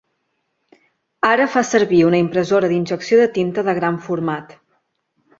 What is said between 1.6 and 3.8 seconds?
servir una impressora d'injecció de tinta de